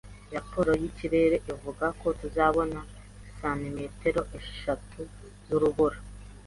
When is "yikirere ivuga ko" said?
0.81-2.07